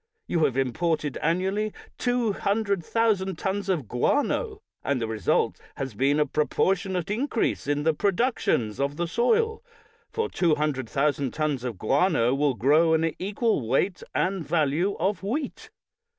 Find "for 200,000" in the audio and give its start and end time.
10.09-11.31